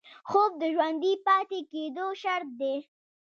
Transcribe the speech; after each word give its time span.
خوب 0.29 0.51
د 0.61 0.63
ژوندي 0.75 1.13
پاتې 1.25 1.59
کېدو 1.71 2.05
شرط 2.21 2.49
دی 2.59 2.75